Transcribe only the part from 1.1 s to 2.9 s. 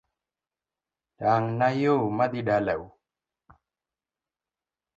Tang na yoo madhii dalau